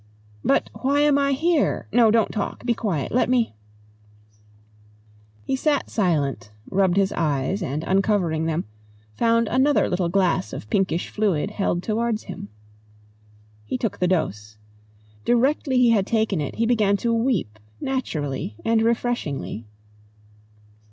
"But 0.43 0.71
why 0.81 1.01
am 1.01 1.19
I 1.19 1.33
here? 1.33 1.87
No! 1.93 2.09
Don't 2.09 2.31
talk. 2.31 2.65
Be 2.65 2.73
quiet. 2.73 3.11
Let 3.11 3.29
me" 3.29 3.53
He 5.45 5.55
sat 5.55 5.91
silent, 5.91 6.49
rubbed 6.71 6.97
his 6.97 7.11
eyes, 7.11 7.61
and, 7.61 7.83
uncovering 7.83 8.45
them, 8.47 8.65
found 9.13 9.47
another 9.47 9.87
little 9.87 10.09
glass 10.09 10.53
of 10.53 10.67
pinkish 10.71 11.09
fluid 11.09 11.51
held 11.51 11.83
towards 11.83 12.23
him. 12.23 12.49
He 13.67 13.77
took 13.77 13.99
the 13.99 14.07
dose. 14.07 14.57
Directly 15.23 15.77
he 15.77 15.91
had 15.91 16.07
taken 16.07 16.41
it 16.41 16.55
he 16.55 16.65
began 16.65 16.97
to 16.97 17.13
weep 17.13 17.59
naturally 17.79 18.55
and 18.65 18.81
refreshingly. 18.81 19.67